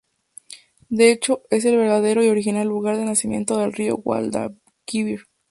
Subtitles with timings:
[0.89, 5.25] De hecho es el verdadero y original lugar de nacimiento del Río Guadalquivir.